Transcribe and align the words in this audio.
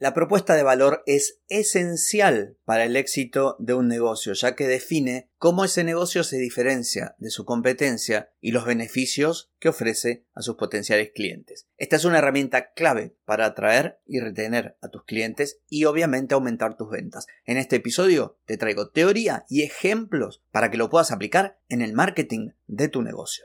La 0.00 0.14
propuesta 0.14 0.54
de 0.54 0.62
valor 0.62 1.02
es 1.04 1.42
esencial 1.50 2.56
para 2.64 2.86
el 2.86 2.96
éxito 2.96 3.56
de 3.58 3.74
un 3.74 3.86
negocio, 3.86 4.32
ya 4.32 4.56
que 4.56 4.66
define 4.66 5.28
cómo 5.36 5.62
ese 5.62 5.84
negocio 5.84 6.24
se 6.24 6.38
diferencia 6.38 7.16
de 7.18 7.28
su 7.28 7.44
competencia 7.44 8.32
y 8.40 8.52
los 8.52 8.64
beneficios 8.64 9.52
que 9.58 9.68
ofrece 9.68 10.24
a 10.32 10.40
sus 10.40 10.56
potenciales 10.56 11.10
clientes. 11.14 11.68
Esta 11.76 11.96
es 11.96 12.06
una 12.06 12.16
herramienta 12.16 12.72
clave 12.72 13.14
para 13.26 13.44
atraer 13.44 14.00
y 14.06 14.20
retener 14.20 14.78
a 14.80 14.88
tus 14.88 15.04
clientes 15.04 15.60
y 15.68 15.84
obviamente 15.84 16.32
aumentar 16.32 16.78
tus 16.78 16.88
ventas. 16.88 17.26
En 17.44 17.58
este 17.58 17.76
episodio 17.76 18.38
te 18.46 18.56
traigo 18.56 18.88
teoría 18.88 19.44
y 19.50 19.64
ejemplos 19.64 20.42
para 20.50 20.70
que 20.70 20.78
lo 20.78 20.88
puedas 20.88 21.10
aplicar 21.10 21.60
en 21.68 21.82
el 21.82 21.92
marketing 21.92 22.52
de 22.66 22.88
tu 22.88 23.02
negocio. 23.02 23.44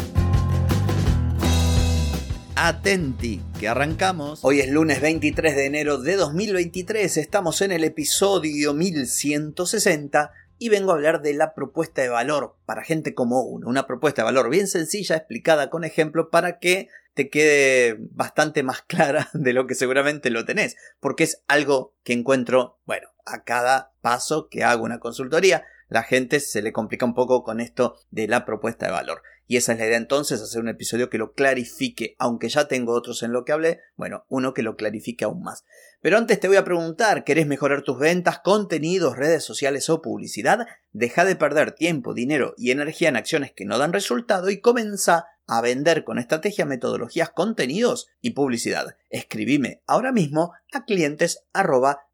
Atenti, 2.63 3.41
que 3.59 3.67
arrancamos. 3.67 4.41
Hoy 4.43 4.59
es 4.59 4.69
lunes 4.69 5.01
23 5.01 5.55
de 5.55 5.65
enero 5.65 5.97
de 5.97 6.15
2023, 6.15 7.17
estamos 7.17 7.59
en 7.63 7.71
el 7.71 7.83
episodio 7.83 8.75
1160 8.75 10.31
y 10.59 10.69
vengo 10.69 10.91
a 10.91 10.93
hablar 10.93 11.23
de 11.23 11.33
la 11.33 11.55
propuesta 11.55 12.03
de 12.03 12.09
valor 12.09 12.57
para 12.67 12.83
gente 12.83 13.15
como 13.15 13.41
uno. 13.41 13.67
Una 13.67 13.87
propuesta 13.87 14.21
de 14.21 14.25
valor 14.27 14.51
bien 14.51 14.67
sencilla, 14.67 15.15
explicada 15.15 15.71
con 15.71 15.83
ejemplos 15.83 16.27
para 16.31 16.59
que 16.59 16.89
te 17.15 17.31
quede 17.31 17.97
bastante 18.11 18.61
más 18.61 18.81
clara 18.87 19.31
de 19.33 19.53
lo 19.53 19.65
que 19.65 19.73
seguramente 19.73 20.29
lo 20.29 20.45
tenés, 20.45 20.75
porque 20.99 21.23
es 21.23 21.41
algo 21.47 21.95
que 22.03 22.13
encuentro, 22.13 22.77
bueno, 22.85 23.07
a 23.25 23.43
cada 23.43 23.95
paso 24.01 24.49
que 24.49 24.63
hago 24.63 24.83
una 24.83 24.99
consultoría 24.99 25.65
la 25.91 26.03
gente 26.03 26.39
se 26.39 26.61
le 26.61 26.71
complica 26.71 27.05
un 27.05 27.13
poco 27.13 27.43
con 27.43 27.59
esto 27.59 27.97
de 28.11 28.25
la 28.29 28.45
propuesta 28.45 28.85
de 28.85 28.93
valor. 28.93 29.23
Y 29.45 29.57
esa 29.57 29.73
es 29.73 29.79
la 29.79 29.87
idea 29.87 29.97
entonces, 29.97 30.41
hacer 30.41 30.61
un 30.61 30.69
episodio 30.69 31.09
que 31.09 31.17
lo 31.17 31.33
clarifique, 31.33 32.15
aunque 32.17 32.47
ya 32.47 32.69
tengo 32.69 32.93
otros 32.93 33.23
en 33.23 33.33
lo 33.33 33.43
que 33.43 33.51
hablé, 33.51 33.81
bueno, 33.97 34.23
uno 34.29 34.53
que 34.53 34.63
lo 34.63 34.77
clarifique 34.77 35.25
aún 35.25 35.43
más. 35.43 35.65
Pero 36.01 36.17
antes 36.17 36.39
te 36.39 36.47
voy 36.47 36.55
a 36.55 36.63
preguntar, 36.63 37.25
¿querés 37.25 37.45
mejorar 37.45 37.81
tus 37.81 37.99
ventas, 37.99 38.39
contenidos, 38.39 39.17
redes 39.17 39.43
sociales 39.43 39.89
o 39.89 40.01
publicidad? 40.01 40.65
Deja 40.93 41.25
de 41.25 41.35
perder 41.35 41.73
tiempo, 41.73 42.13
dinero 42.13 42.53
y 42.57 42.71
energía 42.71 43.09
en 43.09 43.17
acciones 43.17 43.51
que 43.53 43.65
no 43.65 43.77
dan 43.77 43.91
resultado 43.91 44.49
y 44.49 44.61
comienza 44.61 45.25
a 45.45 45.59
vender 45.59 46.05
con 46.05 46.19
estrategia, 46.19 46.65
metodologías, 46.65 47.31
contenidos 47.31 48.07
y 48.21 48.29
publicidad. 48.29 48.95
Escribime 49.09 49.83
ahora 49.87 50.13
mismo 50.13 50.53
a 50.71 50.85
clientes 50.85 51.43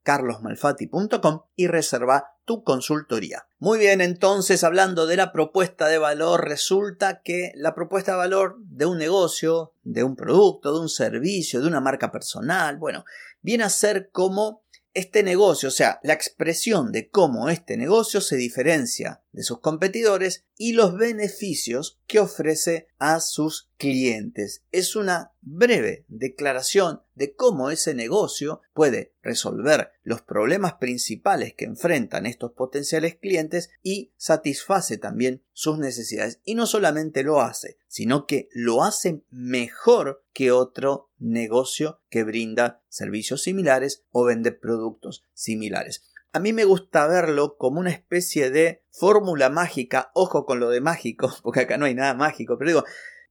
carlosmalfati.com 0.03 1.41
y 1.55 1.67
reserva 1.67 2.36
tu 2.47 2.63
consultoría. 2.63 3.45
Muy 3.59 3.77
bien, 3.77 3.99
entonces 3.99 4.63
hablando 4.63 5.05
de 5.05 5.17
la 5.17 5.33
propuesta 5.33 5.87
de 5.87 5.97
valor, 5.97 6.47
resulta 6.47 7.21
que 7.21 7.51
la 7.55 7.75
propuesta 7.75 8.13
de 8.13 8.17
valor 8.17 8.55
de 8.59 8.85
un 8.85 8.97
negocio, 8.97 9.73
de 9.83 10.03
un 10.03 10.15
producto, 10.15 10.73
de 10.73 10.79
un 10.79 10.89
servicio, 10.89 11.59
de 11.61 11.67
una 11.67 11.81
marca 11.81 12.09
personal, 12.09 12.77
bueno, 12.77 13.03
viene 13.41 13.65
a 13.65 13.69
ser 13.69 14.09
como 14.11 14.63
este 14.93 15.23
negocio, 15.23 15.67
o 15.67 15.71
sea, 15.71 15.99
la 16.03 16.13
expresión 16.13 16.91
de 16.91 17.09
cómo 17.09 17.49
este 17.49 17.75
negocio 17.75 18.21
se 18.21 18.37
diferencia 18.37 19.21
de 19.37 19.43
sus 19.43 19.59
competidores 19.59 20.45
y 20.57 20.73
los 20.73 20.97
beneficios 20.97 21.99
que 22.07 22.17
ofrece 22.17 22.87
a 22.97 23.19
sus 23.19 23.69
clientes. 23.77 24.63
Es 24.71 24.95
una 24.95 25.31
breve 25.41 26.05
declaración 26.07 27.03
de 27.13 27.35
cómo 27.35 27.69
ese 27.69 27.93
negocio 27.93 28.61
puede 28.73 29.13
resolver 29.21 29.91
los 30.01 30.23
problemas 30.23 30.73
principales 30.73 31.53
que 31.53 31.65
enfrentan 31.65 32.25
estos 32.25 32.53
potenciales 32.53 33.15
clientes 33.15 33.69
y 33.83 34.11
satisface 34.17 34.97
también 34.97 35.43
sus 35.53 35.77
necesidades. 35.77 36.39
Y 36.43 36.55
no 36.55 36.65
solamente 36.65 37.21
lo 37.21 37.39
hace, 37.39 37.77
sino 37.87 38.25
que 38.25 38.49
lo 38.53 38.83
hace 38.83 39.21
mejor 39.29 40.25
que 40.33 40.51
otro 40.51 41.11
negocio 41.19 42.01
que 42.09 42.23
brinda 42.23 42.81
servicios 42.89 43.43
similares 43.43 44.03
o 44.09 44.25
vende 44.25 44.51
productos 44.51 45.23
similares. 45.35 46.01
A 46.33 46.39
mí 46.39 46.53
me 46.53 46.65
gusta 46.65 47.07
verlo 47.07 47.57
como 47.57 47.79
una 47.79 47.91
especie 47.91 48.51
de 48.51 48.83
fórmula 48.91 49.49
mágica, 49.49 50.11
ojo 50.13 50.45
con 50.45 50.59
lo 50.59 50.69
de 50.69 50.81
mágico, 50.81 51.33
porque 51.43 51.61
acá 51.61 51.77
no 51.77 51.85
hay 51.85 51.95
nada 51.95 52.13
mágico, 52.13 52.57
pero 52.57 52.69
digo, 52.69 52.83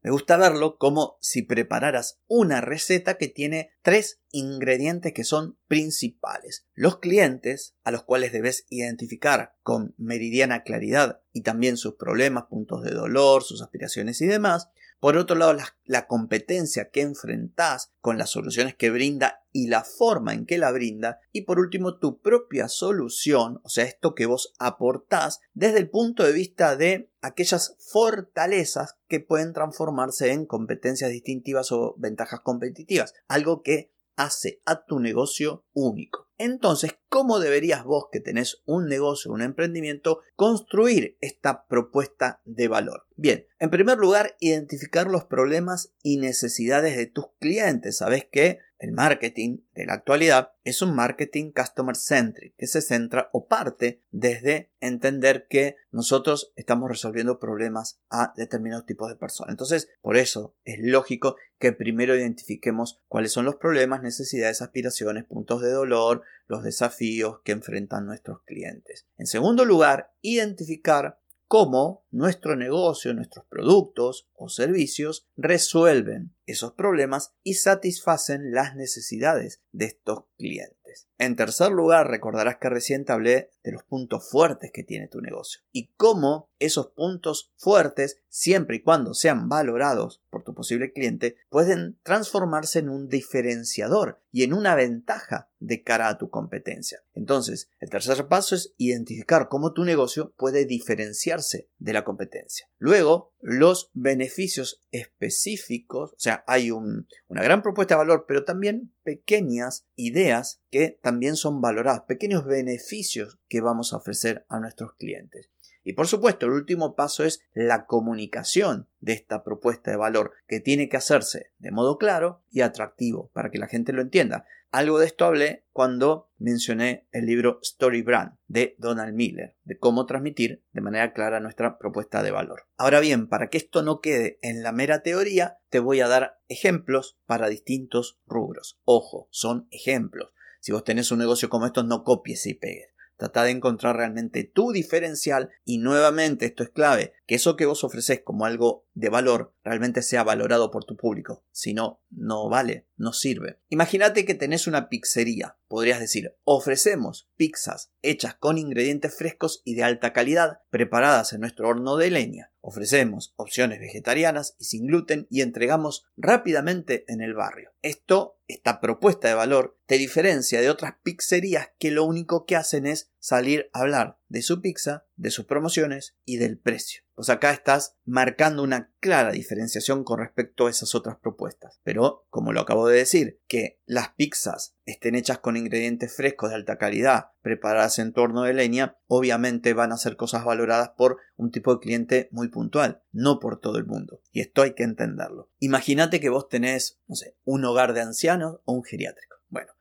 me 0.07 0.13
gusta 0.13 0.37
verlo 0.37 0.79
como 0.79 1.19
si 1.21 1.43
prepararas 1.43 2.21
una 2.29 2.61
receta 2.61 3.19
que 3.19 3.27
tiene 3.27 3.73
tres 3.83 4.21
ingredientes 4.31 5.13
que 5.13 5.25
son 5.25 5.59
principales. 5.67 6.65
Los 6.75 7.01
clientes, 7.01 7.75
a 7.83 7.91
los 7.91 8.05
cuales 8.05 8.31
debes 8.31 8.67
identificar 8.71 9.57
con 9.65 9.97
meridiana 9.99 10.63
claridad 10.63 11.23
y 11.33 11.43
también 11.43 11.77
sus 11.77 11.97
problemas, 11.97 12.45
puntos 12.45 12.85
de 12.85 12.93
dolor, 12.93 13.43
sus 13.43 13.63
aspiraciones 13.63 14.21
y 14.21 14.27
demás. 14.27 14.69
Por 14.99 15.17
otro 15.17 15.37
lado, 15.37 15.57
la, 15.85 16.07
competencia 16.07 16.91
que 16.91 17.03
enfrentás 17.03 17.93
con 18.01 18.17
las 18.19 18.31
soluciones 18.31 18.75
que 18.75 18.91
brinda 18.91 19.45
y 19.53 19.69
la 19.69 19.85
forma 19.85 20.33
en 20.33 20.47
que 20.47 20.59
la 20.59 20.73
brinda. 20.73 21.21
Y 21.33 21.43
por 21.43 21.59
último, 21.59 21.99
tu 21.99 22.21
propia 22.21 22.69
solución, 22.69 23.61
o 23.63 23.69
sea, 23.69 23.85
esto 23.85 24.15
que 24.15 24.27
vos 24.27 24.55
aportás 24.59 25.41
desde 25.53 25.79
el 25.79 25.91
punto 25.91 26.25
de 26.25 26.33
vista 26.33 26.77
de 26.77 27.11
aquellas 27.21 27.77
fortalezas 27.79 28.97
que 29.09 29.21
pueden 29.21 29.53
transformarse 29.53 30.33
en 30.33 30.47
competencias 30.47 31.11
distintivas 31.11 31.73
o 31.73 31.95
ventajas 31.99 32.41
competitivas. 32.41 33.15
Algo 33.29 33.63
que 33.63 33.93
hace 34.17 34.63
a 34.65 34.85
tu 34.85 34.99
negocio 34.99 35.65
único. 35.75 36.26
Entonces, 36.39 36.97
¿cómo 37.09 37.39
deberías 37.39 37.85
vos 37.85 38.07
que 38.13 38.21
tenés 38.21 38.63
un 38.67 38.89
negocio, 38.89 39.33
un 39.33 39.43
emprendimiento, 39.43 40.21
construir 40.35 41.17
esta 41.21 41.67
propuesta 41.67 42.41
de 42.45 42.69
valor? 42.69 43.07
Bien, 43.17 43.47
en 43.59 43.71
primer 43.71 43.99
lugar, 43.99 44.37
identificar 44.41 45.07
los 45.07 45.25
problemas 45.25 45.95
y 46.03 46.19
necesidades 46.19 46.97
de 46.97 47.07
tus 47.07 47.27
clientes. 47.39 47.97
Sabes 47.99 48.27
que 48.31 48.59
el 48.79 48.93
marketing 48.93 49.61
de 49.75 49.87
la 49.87 49.95
actualidad 49.95 50.53
es 50.65 50.83
un 50.83 50.95
marketing 50.95 51.51
customer 51.53 51.97
centric 51.97 52.55
que 52.57 52.67
se 52.67 52.83
centra 52.83 53.31
o 53.33 53.47
parte 53.47 54.03
desde 54.11 54.71
entender 54.81 55.47
que 55.49 55.77
nosotros 55.91 56.53
estamos 56.57 56.91
resolviendo 56.91 57.39
problemas 57.39 58.01
a 58.11 58.35
determinados 58.37 58.85
tipos 58.85 59.09
de 59.09 59.17
personas. 59.17 59.53
Entonces, 59.53 59.89
por 60.03 60.17
eso 60.17 60.55
es 60.65 60.79
lógico 60.81 61.37
que 61.59 61.73
primero 61.73 62.15
identifiquemos 62.15 63.01
cuáles 63.09 63.33
son 63.33 63.47
los 63.47 63.57
problemas, 63.57 64.03
necesidades, 64.03 64.61
aspiraciones, 64.61 65.25
puntos 65.25 65.63
de 65.63 65.71
dolor, 65.71 66.23
los 66.47 66.63
desafíos 66.63 67.41
que 67.45 67.53
enfrentan 67.53 68.07
nuestros 68.07 68.43
clientes. 68.43 69.07
En 69.19 69.27
segundo 69.27 69.65
lugar, 69.65 70.13
identificar 70.23 71.19
cómo 71.49 72.05
nuestro 72.11 72.57
negocio, 72.57 73.15
nuestros 73.15 73.45
productos 73.47 74.29
o 74.35 74.49
servicios 74.49 75.29
resuelven 75.37 76.35
esos 76.47 76.73
problemas 76.73 77.35
y 77.43 77.55
satisfacen 77.55 78.53
las 78.53 78.77
necesidades 78.77 79.63
de 79.73 79.87
estos 79.87 80.25
clientes. 80.37 80.77
En 81.19 81.37
tercer 81.37 81.73
lugar, 81.73 82.09
recordarás 82.09 82.57
que 82.59 82.69
recién 82.69 83.05
hablé 83.09 83.51
de 83.63 83.73
los 83.73 83.83
puntos 83.83 84.31
fuertes 84.31 84.71
que 84.73 84.83
tiene 84.83 85.09
tu 85.09 85.21
negocio 85.21 85.61
y 85.73 85.89
cómo 85.97 86.51
esos 86.59 86.89
puntos 86.89 87.53
fuertes, 87.57 88.23
siempre 88.29 88.77
y 88.77 88.83
cuando 88.83 89.13
sean 89.13 89.49
valorados 89.49 90.23
por 90.31 90.43
tu 90.43 90.55
posible 90.55 90.93
cliente, 90.93 91.37
pueden 91.51 91.99
transformarse 92.03 92.79
en 92.79 92.89
un 92.89 93.09
diferenciador 93.09 94.23
y 94.37 94.43
en 94.43 94.53
una 94.53 94.75
ventaja 94.75 95.49
de 95.61 95.83
cara 95.83 96.09
a 96.09 96.19
tu 96.19 96.29
competencia. 96.29 97.03
Entonces, 97.15 97.71
el 97.81 97.89
tercer 97.89 98.29
paso 98.29 98.55
es 98.55 98.75
identificar 98.77 99.49
cómo 99.49 99.73
tu 99.73 99.83
negocio 99.83 100.35
puede 100.37 100.67
diferenciarse 100.67 101.71
de 101.79 101.95
la 101.95 102.05
competencia. 102.05 102.69
Luego, 102.77 103.33
los 103.41 103.91
beneficios 103.95 104.83
específicos, 104.91 106.13
o 106.13 106.19
sea, 106.19 106.45
hay 106.47 106.71
una 106.71 107.07
gran 107.31 107.63
propuesta 107.63 107.95
de 107.95 108.01
valor, 108.01 108.27
pero 108.29 108.45
también 108.45 108.93
pequeñas 109.05 109.87
ideas 109.95 110.61
que 110.71 110.99
también 111.03 111.37
son 111.37 111.63
valoradas, 111.63 112.03
pequeños 112.03 112.45
beneficios 112.45 113.39
que 113.49 113.63
vamos 113.63 113.95
a 113.95 113.97
ofrecer 113.97 114.45
a 114.51 114.61
nuestros 114.61 114.97
clientes. 114.99 115.49
Y 115.87 115.93
por 115.93 116.09
supuesto, 116.09 116.47
el 116.47 116.53
último 116.53 116.97
paso 116.97 117.23
es 117.23 117.43
la 117.55 117.87
comunicación 117.87 118.89
de 118.99 119.13
esta 119.13 119.45
propuesta 119.45 119.93
de 119.93 119.97
valor, 119.97 120.33
que 120.49 120.59
tiene 120.59 120.89
que 120.89 120.97
hacerse 120.97 121.53
de 121.61 121.71
modo 121.71 121.97
claro 121.97 122.43
y 122.51 122.63
atractivo 122.63 123.31
para 123.33 123.53
que 123.53 123.59
la 123.59 123.69
gente 123.69 123.93
lo 123.93 124.03
entienda. 124.03 124.47
Algo 124.73 124.99
de 124.99 125.07
esto 125.07 125.27
hablé 125.27 125.65
cuando 125.71 126.29
mencioné 126.39 127.07
el 127.13 127.27
libro 127.27 127.61
Story 127.63 128.03
Brand 128.03 128.33
de 128.49 128.75
Donald 128.79 129.15
Miller, 129.15 129.55
de 129.63 129.79
cómo 129.79 130.07
transmitir 130.07 130.65
de 130.73 130.81
manera 130.81 131.13
clara 131.13 131.39
nuestra 131.39 131.79
propuesta 131.79 132.25
de 132.25 132.33
valor. 132.33 132.67
Ahora 132.77 132.99
bien, 132.99 133.29
para 133.29 133.49
que 133.49 133.59
esto 133.59 133.83
no 133.83 134.01
quede 134.01 134.41
en 134.43 134.65
la 134.65 134.73
mera 134.73 135.05
teoría, 135.05 135.59
te 135.71 135.79
voy 135.79 136.01
a 136.01 136.09
dar 136.09 136.41
ejemplos 136.49 137.17
para 137.27 137.49
distintos 137.49 138.19
rubros. 138.27 138.81
Ojo, 138.83 139.29
son 139.31 139.69
ejemplos. 139.71 140.33
Si 140.59 140.73
vos 140.73 140.83
tenés 140.83 141.13
un 141.13 141.21
negocio 141.21 141.49
como 141.49 141.67
estos, 141.67 141.85
no 141.85 142.03
copies 142.03 142.45
y 142.47 142.55
pegues. 142.55 142.96
Trata 143.17 143.45
de 143.45 143.51
encontrar 143.51 143.97
realmente 143.97 144.45
tu 144.45 144.73
diferencial 144.73 145.51
y 145.65 145.79
nuevamente 145.79 146.47
esto 146.47 146.63
es 146.63 146.69
clave, 146.69 147.15
que 147.27 147.35
eso 147.35 147.57
que 147.57 147.67
vos 147.67 147.83
ofreces 147.83 148.21
como 148.23 148.45
algo 148.45 148.85
de 148.95 149.09
valor 149.09 149.55
realmente 149.65 150.03
sea 150.03 150.23
valorado 150.23 150.71
por 150.71 150.85
tu 150.85 150.97
público. 150.97 151.43
Si 151.51 151.73
no, 151.73 152.01
no 152.11 152.49
vale, 152.49 152.87
no 152.97 153.13
sirve. 153.13 153.59
Imagínate 153.69 154.25
que 154.25 154.35
tenés 154.35 154.67
una 154.67 154.89
pizzería. 154.89 155.57
Podrías 155.69 155.99
decir, 155.99 156.37
ofrecemos 156.45 157.29
pizzas 157.37 157.91
hechas 158.03 158.35
con 158.35 158.59
ingredientes 158.59 159.15
frescos 159.15 159.63
y 159.65 159.75
de 159.75 159.83
alta 159.83 160.13
calidad, 160.13 160.61
preparadas 160.71 161.33
en 161.33 161.41
nuestro 161.41 161.69
horno 161.69 161.97
de 161.97 162.11
leña. 162.11 162.53
Ofrecemos 162.61 163.33
opciones 163.37 163.81
vegetarianas 163.81 164.57
y 164.59 164.65
sin 164.65 164.87
gluten 164.87 165.27
y 165.31 165.41
entregamos 165.41 166.07
rápidamente 166.17 167.05
en 167.09 167.21
el 167.21 167.35
barrio. 167.35 167.71
Esto, 167.87 168.41
esta 168.49 168.81
propuesta 168.81 169.29
de 169.29 169.35
valor, 169.35 169.79
te 169.87 169.97
diferencia 169.97 170.61
de 170.61 170.71
otras 170.71 170.95
pizzerías 171.05 171.69
que 171.79 171.93
lo 171.93 172.03
único 172.03 172.45
que 172.45 172.57
hacen 172.57 172.85
es 172.85 173.13
salir 173.21 173.71
a 173.73 173.83
hablar 173.83 174.19
de 174.29 174.43
su 174.43 174.61
pizza, 174.61 175.07
de 175.15 175.31
sus 175.31 175.45
promociones 175.45 176.17
y 176.25 176.39
del 176.39 176.59
precio. 176.59 177.03
Pues 177.15 177.31
acá 177.31 177.53
estás 177.53 177.97
marcando 178.05 178.65
una 178.65 178.93
clara 178.99 179.31
diferenciación 179.31 180.03
con 180.03 180.19
respecto 180.19 180.67
a 180.67 180.71
esas 180.71 180.97
otras 180.97 181.17
propuestas. 181.17 181.81
Pero, 181.85 182.27
como 182.29 182.53
lo 182.53 182.61
acabo 182.61 182.89
de 182.89 182.99
decir, 182.99 183.41
que 183.47 183.81
las 183.87 184.09
pizzas 184.11 184.75
estén 184.85 185.15
hechas 185.15 185.39
con 185.39 185.57
ingredientes 185.57 186.15
frescos 186.15 186.51
de 186.51 186.57
alta 186.57 186.79
calidad, 186.79 187.31
preparadas 187.41 188.01
en 188.01 188.13
torno 188.13 188.43
de 188.43 188.53
leña, 188.53 188.99
obviamente 189.07 189.75
van 189.75 189.93
a 189.93 189.97
ser 189.97 190.17
cosas 190.17 190.45
valoradas 190.45 190.91
por 190.91 191.19
un 191.37 191.53
tipo 191.53 191.73
de 191.73 191.81
cliente 191.81 192.29
muy 192.33 192.49
puntual, 192.49 193.03
no 193.17 193.41
por 193.41 193.59
todo 193.61 193.79
el 193.79 193.87
mundo. 193.87 194.21
Y 194.31 194.41
esto 194.41 194.63
hay 194.63 194.75
que 194.75 194.85
entenderlo. 194.85 195.51
Imagínate 195.59 196.21
que 196.21 196.29
vos 196.29 196.49
tenés, 196.49 197.01
no 197.09 197.17
sé, 197.17 197.35
un 197.45 197.65
hogar 197.65 197.95
de 197.95 198.03
ancianos 198.03 198.61
o 198.65 198.75
un 198.75 198.85
geriátrico. 198.85 199.36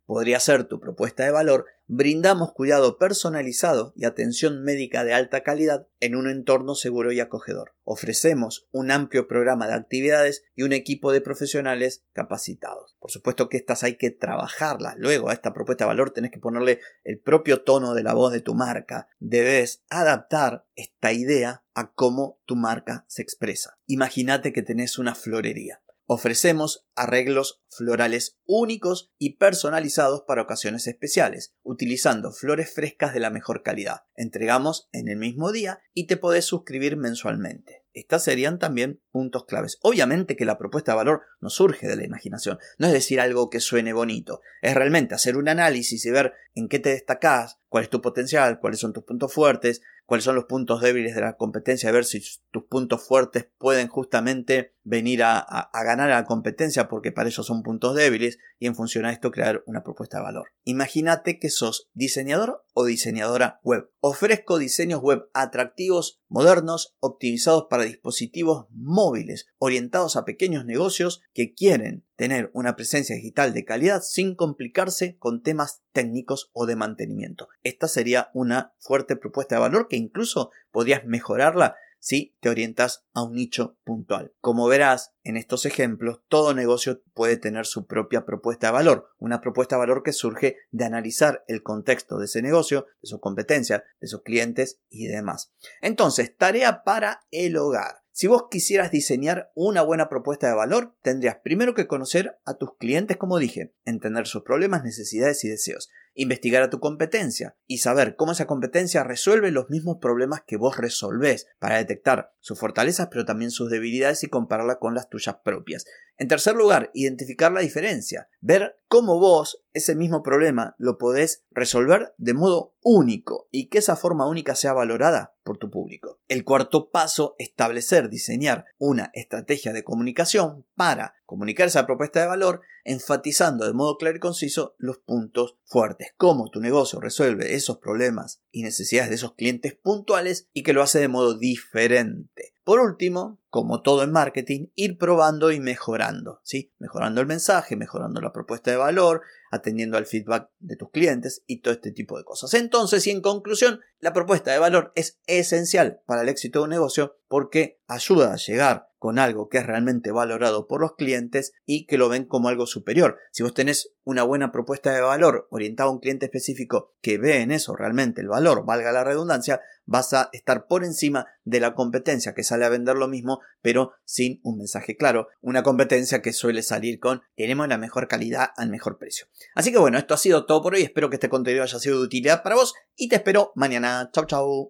Podría 0.05 0.39
ser 0.39 0.65
tu 0.65 0.79
propuesta 0.79 1.23
de 1.23 1.31
valor 1.31 1.65
brindamos 1.87 2.51
cuidado 2.53 2.97
personalizado 2.97 3.93
y 3.95 4.05
atención 4.05 4.63
médica 4.63 5.03
de 5.03 5.13
alta 5.13 5.43
calidad 5.43 5.87
en 5.99 6.15
un 6.15 6.29
entorno 6.29 6.75
seguro 6.75 7.11
y 7.11 7.19
acogedor. 7.19 7.75
Ofrecemos 7.83 8.67
un 8.71 8.91
amplio 8.91 9.27
programa 9.27 9.67
de 9.67 9.75
actividades 9.75 10.43
y 10.55 10.63
un 10.63 10.73
equipo 10.73 11.11
de 11.11 11.21
profesionales 11.21 12.03
capacitados. 12.13 12.95
Por 12.99 13.11
supuesto 13.11 13.49
que 13.49 13.57
estas 13.57 13.83
hay 13.83 13.97
que 13.97 14.11
trabajarlas. 14.11 14.95
Luego 14.97 15.29
a 15.29 15.33
esta 15.33 15.53
propuesta 15.53 15.85
de 15.85 15.89
valor 15.89 16.11
tenés 16.11 16.31
que 16.31 16.39
ponerle 16.39 16.79
el 17.03 17.19
propio 17.19 17.61
tono 17.61 17.93
de 17.93 18.03
la 18.03 18.13
voz 18.13 18.31
de 18.31 18.41
tu 18.41 18.55
marca. 18.55 19.07
Debes 19.19 19.83
adaptar 19.89 20.65
esta 20.75 21.13
idea 21.13 21.63
a 21.75 21.91
cómo 21.91 22.39
tu 22.45 22.55
marca 22.55 23.05
se 23.07 23.21
expresa. 23.21 23.77
Imagínate 23.85 24.53
que 24.53 24.63
tenés 24.63 24.97
una 24.97 25.13
florería. 25.13 25.81
Ofrecemos 26.07 26.85
arreglos 26.95 27.63
florales 27.67 28.37
únicos 28.45 29.11
y 29.17 29.37
personalizados 29.37 30.21
para 30.27 30.43
ocasiones 30.43 30.85
especiales, 30.85 31.55
utilizando 31.63 32.31
flores 32.31 32.71
frescas 32.71 33.13
de 33.15 33.19
la 33.19 33.31
mejor 33.31 33.63
calidad. 33.63 34.03
Entregamos 34.15 34.87
en 34.91 35.07
el 35.07 35.17
mismo 35.17 35.51
día 35.51 35.79
y 35.95 36.05
te 36.05 36.17
podés 36.17 36.45
suscribir 36.45 36.95
mensualmente. 36.95 37.85
Estas 37.95 38.25
serían 38.25 38.59
también 38.59 39.01
puntos 39.09 39.45
claves. 39.45 39.79
Obviamente 39.81 40.35
que 40.35 40.45
la 40.45 40.57
propuesta 40.57 40.91
de 40.91 40.97
valor 40.97 41.21
no 41.39 41.49
surge 41.49 41.87
de 41.87 41.95
la 41.95 42.03
imaginación, 42.03 42.59
no 42.77 42.87
es 42.87 42.93
decir 42.93 43.21
algo 43.21 43.49
que 43.49 43.61
suene 43.61 43.93
bonito, 43.93 44.41
es 44.61 44.75
realmente 44.75 45.15
hacer 45.15 45.37
un 45.37 45.47
análisis 45.47 46.05
y 46.05 46.11
ver 46.11 46.33
en 46.53 46.67
qué 46.67 46.79
te 46.79 46.89
destacás, 46.89 47.57
cuál 47.69 47.85
es 47.85 47.89
tu 47.89 48.01
potencial, 48.01 48.59
cuáles 48.59 48.79
son 48.81 48.91
tus 48.91 49.05
puntos 49.05 49.33
fuertes, 49.33 49.81
cuáles 50.05 50.23
son 50.23 50.35
los 50.35 50.45
puntos 50.45 50.81
débiles 50.81 51.15
de 51.15 51.21
la 51.21 51.37
competencia, 51.37 51.91
ver 51.91 52.05
si 52.05 52.21
tus 52.51 52.63
puntos 52.63 53.05
fuertes 53.05 53.47
pueden 53.57 53.87
justamente 53.87 54.75
venir 54.83 55.23
a, 55.23 55.69
ganar 55.73 56.11
a 56.11 56.21
la 56.21 56.25
competencia 56.25 56.87
porque 56.87 57.11
para 57.11 57.27
ellos 57.27 57.45
son 57.45 57.63
puntos 57.63 57.95
débiles 57.95 58.37
y 58.59 58.67
en 58.67 58.75
función 58.75 59.05
a 59.05 59.11
esto 59.11 59.31
crear 59.31 59.63
una 59.65 59.83
propuesta 59.83 60.17
de 60.17 60.23
valor. 60.23 60.53
Imagínate 60.63 61.39
que 61.39 61.49
sos 61.49 61.89
diseñador 61.93 62.63
o 62.73 62.85
diseñadora 62.85 63.59
web. 63.63 63.89
Ofrezco 63.99 64.59
diseños 64.59 65.01
web 65.01 65.27
atractivos, 65.33 66.21
modernos, 66.27 66.95
optimizados 66.99 67.65
para 67.69 67.83
dispositivos 67.83 68.67
móviles, 68.69 69.47
orientados 69.57 70.15
a 70.15 70.25
pequeños 70.25 70.65
negocios 70.65 71.23
que 71.33 71.53
quieren 71.53 72.05
tener 72.15 72.49
una 72.53 72.75
presencia 72.75 73.15
digital 73.15 73.53
de 73.53 73.65
calidad 73.65 74.01
sin 74.01 74.35
complicarse 74.35 75.17
con 75.17 75.41
temas 75.41 75.81
técnicos 75.91 76.49
o 76.53 76.65
de 76.65 76.75
mantenimiento. 76.75 77.47
Esta 77.63 77.87
sería 77.87 78.29
una 78.33 78.73
fuerte 78.79 79.15
propuesta 79.15 79.55
de 79.55 79.61
valor 79.61 79.87
que 79.87 79.97
incluso 79.97 80.51
podrías 80.71 81.05
mejorarla 81.05 81.75
si 82.05 82.37
te 82.39 82.49
orientas 82.49 83.03
a 83.13 83.23
un 83.23 83.33
nicho 83.33 83.79
puntual. 83.83 84.31
Como 84.39 84.67
verás 84.67 85.15
en 85.23 85.37
estos 85.37 85.65
ejemplos, 85.65 86.21
todo 86.27 86.53
negocio 86.53 87.01
puede 87.15 87.35
tener 87.35 87.65
su 87.65 87.87
propia 87.87 88.25
propuesta 88.25 88.67
de 88.67 88.73
valor, 88.73 89.09
una 89.17 89.41
propuesta 89.41 89.75
de 89.75 89.79
valor 89.79 90.03
que 90.03 90.13
surge 90.13 90.57
de 90.69 90.85
analizar 90.85 91.43
el 91.47 91.63
contexto 91.63 92.19
de 92.19 92.25
ese 92.25 92.43
negocio, 92.43 92.85
de 93.01 93.07
sus 93.07 93.19
competencias, 93.19 93.81
de 93.99 94.07
sus 94.07 94.21
clientes 94.21 94.81
y 94.87 95.07
demás. 95.07 95.51
Entonces, 95.81 96.37
tarea 96.37 96.83
para 96.83 97.25
el 97.31 97.57
hogar. 97.57 98.04
Si 98.17 98.27
vos 98.27 98.45
quisieras 98.49 98.91
diseñar 98.91 99.51
una 99.55 99.81
buena 99.81 100.07
propuesta 100.07 100.47
de 100.47 100.55
valor, 100.55 100.95
tendrías 101.01 101.35
primero 101.43 101.73
que 101.75 101.85
conocer 101.85 102.37
a 102.45 102.53
tus 102.53 102.77
clientes, 102.77 103.17
como 103.17 103.39
dije, 103.39 103.73
entender 103.83 104.25
sus 104.25 104.43
problemas, 104.43 104.85
necesidades 104.85 105.43
y 105.43 105.49
deseos, 105.49 105.89
investigar 106.15 106.63
a 106.63 106.69
tu 106.69 106.79
competencia 106.79 107.55
y 107.67 107.79
saber 107.79 108.15
cómo 108.15 108.31
esa 108.31 108.47
competencia 108.47 109.03
resuelve 109.03 109.51
los 109.51 109.69
mismos 109.69 109.97
problemas 110.01 110.41
que 110.47 110.57
vos 110.57 110.77
resolvés 110.77 111.47
para 111.59 111.77
detectar 111.77 112.33
sus 112.39 112.57
fortalezas 112.59 113.09
pero 113.11 113.25
también 113.25 113.51
sus 113.51 113.69
debilidades 113.69 114.23
y 114.23 114.29
compararla 114.29 114.79
con 114.79 114.95
las 114.95 115.09
tuyas 115.09 115.37
propias. 115.43 115.85
En 116.17 116.29
tercer 116.29 116.55
lugar, 116.55 116.91
identificar 116.93 117.51
la 117.51 117.59
diferencia, 117.59 118.29
ver 118.39 118.79
cómo 118.87 119.19
vos 119.19 119.61
ese 119.73 119.95
mismo 119.95 120.23
problema 120.23 120.73
lo 120.77 120.97
podés 120.97 121.43
resolver 121.51 122.13
de 122.17 122.33
modo 122.33 122.73
único 122.81 123.49
y 123.51 123.67
que 123.67 123.79
esa 123.79 123.97
forma 123.97 124.25
única 124.25 124.55
sea 124.55 124.71
valorada 124.71 125.35
por 125.43 125.57
tu 125.57 125.69
público. 125.69 126.21
El 126.29 126.45
cuarto 126.45 126.89
paso, 126.89 127.35
establecer, 127.37 128.09
diseñar 128.09 128.65
una 128.77 129.11
estrategia 129.13 129.73
de 129.73 129.83
comunicación 129.83 130.65
para 130.75 131.15
comunicar 131.25 131.67
esa 131.67 131.85
propuesta 131.85 132.21
de 132.21 132.27
valor, 132.27 132.61
enfatizando 132.83 133.65
de 133.65 133.73
modo 133.73 133.97
claro 133.97 134.17
y 134.17 134.19
conciso 134.19 134.75
los 134.77 134.99
puntos 134.99 135.57
fuertes, 135.65 136.13
cómo 136.17 136.49
tu 136.49 136.59
negocio 136.59 136.99
resuelve 136.99 137.55
esos 137.55 137.79
problemas 137.79 138.41
y 138.51 138.63
necesidades 138.63 139.09
de 139.09 139.15
esos 139.15 139.33
clientes 139.33 139.73
puntuales 139.73 140.47
y 140.53 140.63
que 140.63 140.73
lo 140.73 140.81
hace 140.81 140.99
de 140.99 141.07
modo 141.07 141.37
diferente. 141.37 142.53
Por 142.63 142.79
último, 142.79 143.39
como 143.49 143.83
todo 143.83 144.03
en 144.03 144.11
marketing, 144.11 144.67
ir 144.73 144.97
probando 144.97 145.51
y 145.51 145.59
mejorando, 145.59 146.41
¿sí? 146.43 146.73
Mejorando 146.79 147.21
el 147.21 147.27
mensaje, 147.27 147.75
mejorando 147.75 148.21
la 148.21 148.33
propuesta 148.33 148.71
de 148.71 148.77
valor, 148.77 149.21
atendiendo 149.51 149.97
al 149.97 150.07
feedback 150.07 150.49
de 150.59 150.75
tus 150.75 150.89
clientes 150.89 151.43
y 151.45 151.61
todo 151.61 151.75
este 151.75 151.91
tipo 151.91 152.17
de 152.17 152.23
cosas. 152.23 152.55
Entonces, 152.55 153.05
y 153.05 153.11
en 153.11 153.21
conclusión, 153.21 153.81
la 153.99 154.13
propuesta 154.13 154.51
de 154.51 154.57
valor 154.57 154.91
es 154.95 155.19
esencial 155.27 156.01
para 156.07 156.23
el 156.23 156.29
éxito 156.29 156.59
de 156.59 156.63
un 156.63 156.71
negocio 156.71 157.19
porque 157.27 157.79
ayuda 157.87 158.33
a 158.33 158.37
llegar 158.37 158.89
con 159.05 159.19
algo 159.19 159.49
que 159.49 159.59
es 159.59 159.67
realmente 159.67 160.11
valorado 160.11 160.65
por 160.65 160.81
los 160.81 160.95
clientes 160.95 161.53
y 161.63 161.85
que 161.85 161.99
lo 161.99 162.09
ven 162.09 162.25
como 162.25 162.49
algo 162.49 162.65
superior. 162.65 163.19
Si 163.29 163.43
vos 163.43 163.53
tenés 163.53 163.93
una 164.03 164.23
buena 164.23 164.51
propuesta 164.51 164.91
de 164.91 165.01
valor 165.01 165.47
orientada 165.51 165.89
a 165.89 165.91
un 165.91 165.99
cliente 165.99 166.25
específico 166.25 166.95
que 167.03 167.19
ve 167.19 167.41
en 167.41 167.51
eso 167.51 167.75
realmente 167.75 168.21
el 168.21 168.29
valor, 168.29 168.65
valga 168.65 168.91
la 168.91 169.03
redundancia, 169.03 169.61
vas 169.85 170.11
a 170.13 170.31
estar 170.33 170.65
por 170.65 170.83
encima 170.83 171.27
de 171.43 171.59
la 171.59 171.75
competencia 171.75 172.33
que 172.33 172.43
sale 172.43 172.65
a 172.65 172.69
vender 172.69 172.95
lo 172.95 173.07
mismo, 173.07 173.41
pero 173.61 173.91
sin 174.05 174.39
un 174.41 174.57
mensaje 174.57 174.97
claro. 174.97 175.27
Una 175.39 175.61
competencia 175.61 176.23
que 176.23 176.33
suele 176.33 176.63
salir 176.63 176.99
con 176.99 177.21
tenemos 177.37 177.67
la 177.67 177.77
mejor 177.77 178.07
calidad 178.07 178.49
al 178.57 178.71
mejor 178.71 178.97
precio. 178.97 179.27
Así 179.53 179.71
que 179.71 179.77
bueno, 179.77 179.99
esto 179.99 180.15
ha 180.15 180.17
sido 180.17 180.47
todo 180.47 180.63
por 180.63 180.73
hoy. 180.73 180.81
Espero 180.81 181.11
que 181.11 181.17
este 181.17 181.29
contenido 181.29 181.61
haya 181.61 181.77
sido 181.77 181.99
de 181.99 182.05
utilidad 182.05 182.41
para 182.41 182.55
vos 182.55 182.73
y 182.95 183.07
te 183.07 183.17
espero 183.17 183.51
mañana. 183.53 184.09
Chau, 184.11 184.25
chau. 184.25 184.69